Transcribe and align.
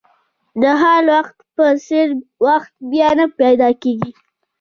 د 0.61 0.63
حال 0.81 1.05
وخت 1.15 1.35
په 1.55 1.65
څېر 1.85 2.07
وخت 2.47 2.73
بیا 2.91 3.09
نه 3.19 3.25
پیدا 3.41 3.69
کېږي. 3.83 4.11